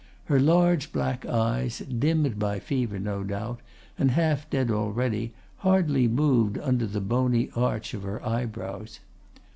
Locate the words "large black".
0.39-1.27